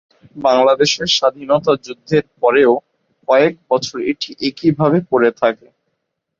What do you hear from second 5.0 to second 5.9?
পড়ে থাকে।